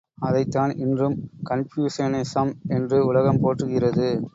[0.17, 1.17] அதைத்தான் இன்றும்
[1.49, 4.09] கன்பூசியனிசம் என்று உலகம் போற்றுகிறது.